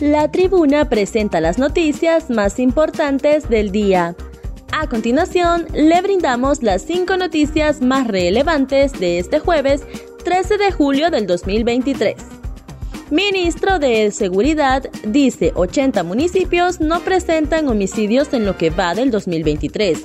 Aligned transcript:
La 0.00 0.30
tribuna 0.30 0.90
presenta 0.90 1.40
las 1.40 1.56
noticias 1.56 2.28
más 2.28 2.58
importantes 2.58 3.48
del 3.48 3.72
día. 3.72 4.14
A 4.70 4.88
continuación, 4.88 5.66
le 5.72 6.02
brindamos 6.02 6.62
las 6.62 6.82
cinco 6.82 7.16
noticias 7.16 7.80
más 7.80 8.06
relevantes 8.06 8.92
de 8.92 9.18
este 9.18 9.38
jueves 9.38 9.84
13 10.22 10.58
de 10.58 10.70
julio 10.70 11.10
del 11.10 11.26
2023. 11.26 12.14
Ministro 13.10 13.78
de 13.78 14.10
Seguridad 14.10 14.84
dice 15.06 15.52
80 15.54 16.02
municipios 16.02 16.78
no 16.78 17.00
presentan 17.00 17.66
homicidios 17.68 18.34
en 18.34 18.44
lo 18.44 18.58
que 18.58 18.68
va 18.68 18.94
del 18.94 19.10
2023. 19.10 20.04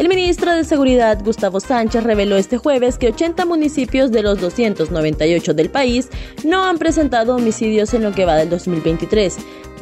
El 0.00 0.08
ministro 0.08 0.56
de 0.56 0.64
Seguridad, 0.64 1.22
Gustavo 1.22 1.60
Sánchez, 1.60 2.02
reveló 2.04 2.38
este 2.38 2.56
jueves 2.56 2.96
que 2.96 3.08
80 3.08 3.44
municipios 3.44 4.10
de 4.10 4.22
los 4.22 4.40
298 4.40 5.52
del 5.52 5.68
país 5.68 6.08
no 6.42 6.64
han 6.64 6.78
presentado 6.78 7.36
homicidios 7.36 7.92
en 7.92 8.04
lo 8.04 8.12
que 8.12 8.24
va 8.24 8.36
del 8.36 8.48
2023. 8.48 9.36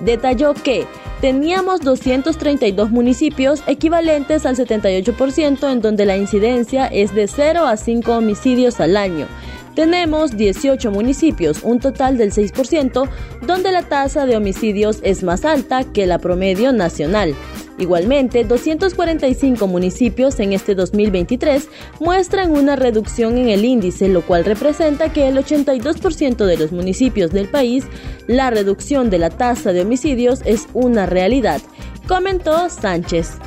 Detalló 0.04 0.54
que 0.54 0.86
teníamos 1.20 1.82
232 1.82 2.90
municipios 2.90 3.62
equivalentes 3.68 4.44
al 4.44 4.56
78% 4.56 5.70
en 5.70 5.80
donde 5.80 6.04
la 6.04 6.16
incidencia 6.16 6.88
es 6.88 7.14
de 7.14 7.28
0 7.28 7.66
a 7.66 7.76
5 7.76 8.16
homicidios 8.16 8.80
al 8.80 8.96
año. 8.96 9.28
Tenemos 9.76 10.36
18 10.36 10.90
municipios, 10.90 11.62
un 11.62 11.78
total 11.78 12.18
del 12.18 12.32
6%, 12.32 13.08
donde 13.46 13.70
la 13.70 13.84
tasa 13.84 14.26
de 14.26 14.36
homicidios 14.36 14.98
es 15.04 15.22
más 15.22 15.44
alta 15.44 15.84
que 15.84 16.06
la 16.06 16.18
promedio 16.18 16.72
nacional. 16.72 17.36
Igualmente, 17.78 18.42
245 18.42 19.66
municipios 19.68 20.40
en 20.40 20.52
este 20.52 20.74
2023 20.74 21.68
muestran 22.00 22.50
una 22.50 22.74
reducción 22.74 23.38
en 23.38 23.48
el 23.48 23.64
índice, 23.64 24.08
lo 24.08 24.22
cual 24.22 24.44
representa 24.44 25.12
que 25.12 25.28
el 25.28 25.36
82% 25.36 26.44
de 26.44 26.56
los 26.56 26.72
municipios 26.72 27.30
del 27.30 27.48
país, 27.48 27.84
la 28.26 28.50
reducción 28.50 29.10
de 29.10 29.18
la 29.18 29.30
tasa 29.30 29.72
de 29.72 29.82
homicidios 29.82 30.40
es 30.44 30.66
una 30.74 31.06
realidad, 31.06 31.60
comentó 32.08 32.68
Sánchez. 32.68 33.38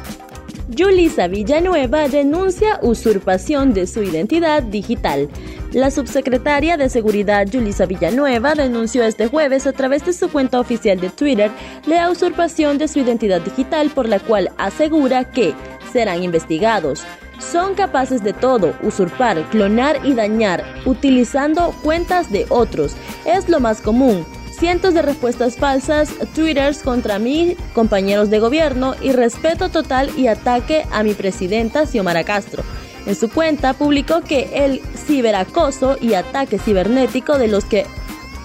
Yulisa 0.74 1.28
Villanueva 1.28 2.08
denuncia 2.08 2.80
usurpación 2.82 3.74
de 3.74 3.88
su 3.88 4.04
identidad 4.04 4.64
digital. 4.64 5.28
La 5.74 5.92
subsecretaria 5.92 6.78
de 6.78 6.88
Seguridad 6.88 7.46
Yulisa 7.46 7.86
Villanueva 7.86 8.56
denunció 8.56 9.04
este 9.04 9.28
jueves 9.28 9.68
a 9.68 9.74
través 9.74 10.06
de 10.06 10.14
su 10.14 10.30
cuenta 10.30 10.62
oficial 10.62 10.98
de 11.02 11.10
Twitter 11.10 11.52
la 11.86 12.10
usurpación 12.10 12.78
de 12.78 12.88
su 12.88 13.00
identidad 13.00 13.42
digital 13.42 13.90
por 13.90 14.08
la 14.08 14.20
cual 14.20 14.50
asegura 14.58 15.26
que 15.26 15.54
serán 15.92 16.24
investigados. 16.24 17.04
Son 17.40 17.76
capaces 17.76 18.24
de 18.24 18.32
todo, 18.32 18.74
usurpar, 18.82 19.44
clonar 19.50 20.00
y 20.06 20.14
dañar, 20.14 20.64
utilizando 20.86 21.76
cuentas 21.84 22.32
de 22.32 22.46
otros. 22.50 22.96
Es 23.26 23.50
lo 23.50 23.60
más 23.60 23.82
común 23.82 24.26
cientos 24.62 24.94
de 24.94 25.02
respuestas 25.02 25.58
falsas, 25.58 26.14
twitters 26.36 26.84
contra 26.84 27.18
mí, 27.18 27.58
compañeros 27.74 28.30
de 28.30 28.38
gobierno 28.38 28.94
y 29.02 29.12
respeto 29.12 29.69
total 29.69 30.12
y 30.16 30.28
ataque 30.28 30.86
a 30.91 31.02
mi 31.02 31.16
presidenta 31.16 31.88
Xiomara 31.88 32.24
Castro. 32.24 32.62
En 33.08 33.16
su 33.16 33.28
cuenta 33.31 33.74
publicó 33.74 34.22
que 34.22 34.52
el 34.53 34.80
ciberacoso 34.96 35.97
y 36.00 36.13
ataque 36.13 36.59
cibernético 36.59 37.40
de 37.40 37.47
los 37.47 37.66
que 37.66 37.88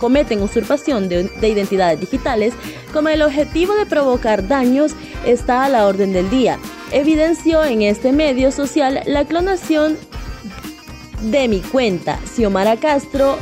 cometen 0.00 0.40
usurpación 0.40 1.10
de, 1.10 1.24
de, 1.24 1.48
identidades 1.50 2.00
digitales 2.00 2.54
como 2.94 3.10
el 3.10 3.20
objetivo 3.20 3.74
de 3.74 3.84
provocar 3.84 4.48
daños 4.48 4.92
está 5.26 5.66
a 5.66 5.68
la 5.68 5.86
orden 5.86 6.14
del 6.14 6.30
día. 6.30 6.58
Evidenció 6.92 7.62
en 7.62 7.82
este 7.82 8.12
medio 8.12 8.52
social 8.52 9.02
la 9.04 9.26
clonación 9.26 9.98
de 11.20 11.46
mi 11.48 11.60
cuenta. 11.60 12.18
Xiomara 12.24 12.78
Castro 12.78 13.36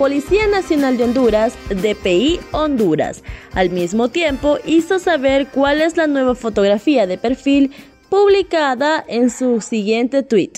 Policía 0.00 0.46
Nacional 0.46 0.96
de 0.96 1.04
Honduras, 1.04 1.52
DPI 1.68 2.40
Honduras. 2.52 3.22
Al 3.52 3.68
mismo 3.68 4.08
tiempo, 4.08 4.56
hizo 4.64 4.98
saber 4.98 5.48
cuál 5.48 5.82
es 5.82 5.98
la 5.98 6.06
nueva 6.06 6.34
fotografía 6.34 7.06
de 7.06 7.18
perfil 7.18 7.70
publicada 8.08 9.04
en 9.06 9.28
su 9.28 9.60
siguiente 9.60 10.22
tweet. 10.22 10.52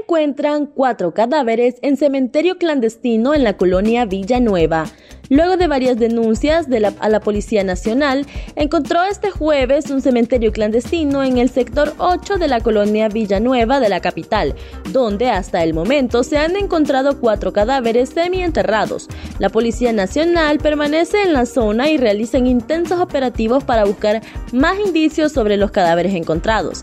Encuentran 0.00 0.66
cuatro 0.66 1.14
cadáveres 1.14 1.76
en 1.82 1.96
cementerio 1.96 2.58
clandestino 2.58 3.34
en 3.34 3.44
la 3.44 3.56
colonia 3.56 4.04
Villanueva. 4.04 4.86
Luego 5.32 5.56
de 5.56 5.66
varias 5.66 5.98
denuncias 5.98 6.66
a 7.00 7.08
la 7.08 7.20
Policía 7.20 7.64
Nacional, 7.64 8.26
encontró 8.54 9.02
este 9.04 9.30
jueves 9.30 9.88
un 9.88 10.02
cementerio 10.02 10.52
clandestino 10.52 11.24
en 11.24 11.38
el 11.38 11.48
sector 11.48 11.94
8 11.96 12.36
de 12.36 12.48
la 12.48 12.60
colonia 12.60 13.08
Villanueva 13.08 13.80
de 13.80 13.88
la 13.88 14.00
capital, 14.00 14.54
donde 14.90 15.30
hasta 15.30 15.64
el 15.64 15.72
momento 15.72 16.22
se 16.22 16.36
han 16.36 16.54
encontrado 16.56 17.18
cuatro 17.18 17.50
cadáveres 17.54 18.10
semienterrados. 18.10 19.08
La 19.38 19.48
Policía 19.48 19.94
Nacional 19.94 20.58
permanece 20.58 21.22
en 21.22 21.32
la 21.32 21.46
zona 21.46 21.88
y 21.88 21.96
realizan 21.96 22.46
intensos 22.46 23.00
operativos 23.00 23.64
para 23.64 23.86
buscar 23.86 24.20
más 24.52 24.78
indicios 24.84 25.32
sobre 25.32 25.56
los 25.56 25.70
cadáveres 25.70 26.14
encontrados. 26.14 26.82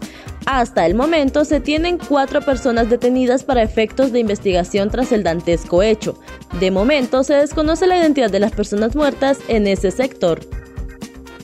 Hasta 0.51 0.87
el 0.87 0.95
momento 0.95 1.45
se 1.45 1.59
tienen 1.59 1.99
cuatro 1.99 2.41
personas 2.41 2.89
detenidas 2.89 3.43
para 3.43 3.61
efectos 3.61 4.11
de 4.11 4.17
investigación 4.17 4.89
tras 4.89 5.11
el 5.11 5.21
dantesco 5.21 5.83
hecho. 5.83 6.19
De 6.59 6.71
momento 6.71 7.23
se 7.23 7.35
desconoce 7.35 7.85
la 7.85 7.99
identidad 7.99 8.31
de 8.31 8.39
las 8.39 8.53
personas 8.53 8.95
muertas 8.95 9.37
en 9.47 9.67
ese 9.67 9.91
sector. 9.91 10.39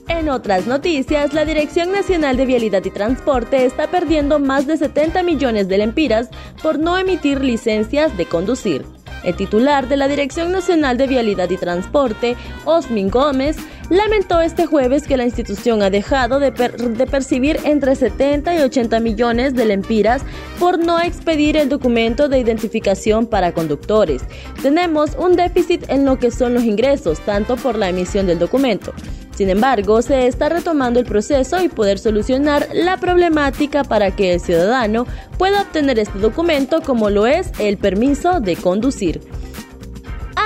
En 0.08 0.28
otras 0.28 0.66
noticias, 0.66 1.36
la 1.36 1.46
Dirección 1.46 1.92
Nacional 1.92 2.36
de 2.36 2.48
Vialidad 2.48 2.84
y 2.84 2.90
Transporte 2.90 3.64
está 3.68 3.92
perdiendo 3.92 4.40
más 4.40 4.66
de 4.66 4.76
70 4.76 5.22
millones 5.22 5.68
de 5.68 5.78
lempiras 5.78 6.30
por 6.64 6.80
no 6.80 6.98
emitir 6.98 7.44
licencias 7.44 8.18
de 8.18 8.26
conducir. 8.26 8.88
El 9.24 9.36
titular 9.36 9.88
de 9.88 9.98
la 9.98 10.08
Dirección 10.08 10.52
Nacional 10.52 10.98
de 10.98 11.06
Vialidad 11.06 11.52
y 11.52 11.58
Transporte, 11.58 12.36
Osmin 12.66 13.12
Gómez, 13.12 13.58
lamentó 13.90 14.42
este 14.42 14.66
jueves 14.66 15.04
que 15.04 15.18
la 15.18 15.26
institución 15.26 15.82
ha 15.82 15.90
dejado 15.90 16.40
de, 16.40 16.52
percibir 16.52 17.60
entre 17.64 17.96
70 17.96 18.56
y 18.56 18.60
80 18.60 19.00
millones 19.00 19.54
de 19.56 19.66
lempiras 19.66 20.22
por 20.60 20.80
no 20.80 21.00
expedir 21.00 21.58
el 21.58 21.70
documento 21.70 22.30
de 22.30 22.40
identificación 22.40 23.28
para 23.28 23.54
conductores. 23.54 24.24
Tenemos 24.62 25.12
un 25.18 25.36
déficit 25.36 25.90
en 25.90 26.06
lo 26.06 26.18
que 26.18 26.32
son 26.32 26.54
los 26.54 26.64
ingresos, 26.64 27.20
tanto 27.20 27.56
por 27.56 27.78
la 27.78 27.90
emisión 27.90 28.28
del 28.28 28.40
documento. 28.40 28.94
Sin 29.36 29.50
embargo, 29.50 30.02
se 30.02 30.28
está 30.28 30.48
retomando 30.48 31.00
el 31.00 31.06
proceso 31.06 31.62
y 31.62 31.68
poder 31.68 32.00
solucionar 32.00 32.70
la 32.74 32.96
problemática 32.98 33.84
para 33.84 34.12
que 34.12 34.34
el 34.34 34.40
ciudadano 34.40 35.06
pueda 35.38 35.62
obtener 35.62 36.00
este 36.00 36.20
documento 36.20 36.82
como 36.82 37.10
lo 37.10 37.28
es 37.28 37.52
el 37.60 37.78
permiso 37.78 38.40
de 38.40 38.56
conducir 38.56 39.20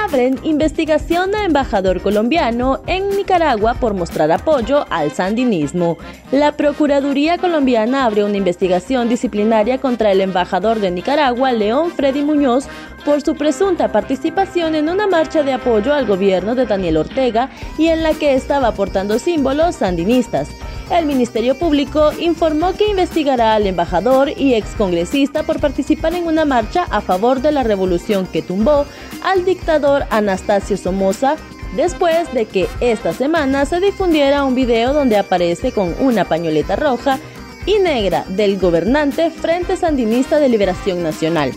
abren 0.09 0.39
investigación 0.41 1.35
a 1.35 1.45
embajador 1.45 2.01
colombiano 2.01 2.81
en 2.87 3.09
Nicaragua 3.09 3.75
por 3.75 3.93
mostrar 3.93 4.31
apoyo 4.31 4.87
al 4.89 5.11
sandinismo. 5.11 5.99
La 6.31 6.53
Procuraduría 6.53 7.37
colombiana 7.37 8.05
abre 8.05 8.23
una 8.23 8.37
investigación 8.37 9.07
disciplinaria 9.07 9.77
contra 9.77 10.11
el 10.11 10.21
embajador 10.21 10.79
de 10.79 10.89
Nicaragua, 10.89 11.51
León 11.51 11.91
Freddy 11.91 12.23
Muñoz, 12.23 12.65
por 13.05 13.21
su 13.21 13.35
presunta 13.35 13.91
participación 13.91 14.73
en 14.73 14.89
una 14.89 15.05
marcha 15.05 15.43
de 15.43 15.53
apoyo 15.53 15.93
al 15.93 16.07
gobierno 16.07 16.55
de 16.55 16.65
Daniel 16.65 16.97
Ortega 16.97 17.51
y 17.77 17.89
en 17.89 18.01
la 18.01 18.15
que 18.15 18.33
estaba 18.33 18.71
portando 18.71 19.19
símbolos 19.19 19.75
sandinistas. 19.75 20.49
El 20.91 21.05
Ministerio 21.05 21.55
Público 21.55 22.11
informó 22.19 22.73
que 22.73 22.87
investigará 22.87 23.53
al 23.53 23.67
embajador 23.67 24.31
y 24.35 24.55
excongresista 24.55 25.43
por 25.43 25.59
participar 25.59 26.15
en 26.15 26.25
una 26.25 26.45
marcha 26.45 26.87
a 26.89 27.01
favor 27.01 27.41
de 27.41 27.51
la 27.51 27.61
revolución 27.61 28.25
que 28.25 28.41
tumbó 28.41 28.85
al 29.23 29.45
dictador 29.45 30.05
Anastasio 30.09 30.77
Somoza 30.77 31.35
después 31.75 32.33
de 32.33 32.45
que 32.45 32.67
esta 32.81 33.13
semana 33.13 33.65
se 33.65 33.79
difundiera 33.79 34.43
un 34.43 34.55
video 34.55 34.93
donde 34.93 35.17
aparece 35.17 35.71
con 35.71 35.95
una 35.99 36.25
pañoleta 36.25 36.75
roja 36.75 37.19
y 37.67 37.77
negra 37.77 38.25
del 38.27 38.57
gobernante 38.57 39.29
Frente 39.29 39.77
Sandinista 39.77 40.39
de 40.39 40.49
Liberación 40.49 41.03
Nacional. 41.03 41.51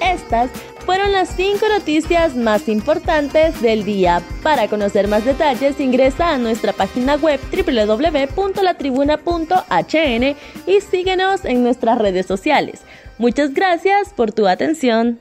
Estas 0.00 0.50
fueron 0.82 1.12
las 1.12 1.30
cinco 1.30 1.66
noticias 1.68 2.36
más 2.36 2.68
importantes 2.68 3.60
del 3.62 3.84
día. 3.84 4.22
Para 4.42 4.68
conocer 4.68 5.08
más 5.08 5.24
detalles 5.24 5.80
ingresa 5.80 6.28
a 6.30 6.38
nuestra 6.38 6.72
página 6.72 7.16
web 7.16 7.40
www.latribuna.hn 7.50 10.36
y 10.66 10.80
síguenos 10.80 11.44
en 11.44 11.62
nuestras 11.62 11.98
redes 11.98 12.26
sociales. 12.26 12.80
Muchas 13.18 13.52
gracias 13.54 14.12
por 14.14 14.32
tu 14.32 14.46
atención. 14.46 15.20